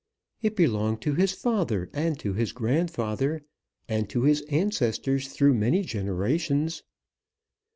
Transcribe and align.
It 0.41 0.55
belonged 0.55 0.99
to 1.01 1.13
his 1.13 1.31
father 1.33 1.87
and 1.93 2.17
to 2.21 2.33
his 2.33 2.53
grandfather, 2.53 3.43
and 3.87 4.09
to 4.09 4.23
his 4.23 4.41
ancestors 4.49 5.27
through 5.27 5.53
many 5.53 5.83
generations. 5.83 6.81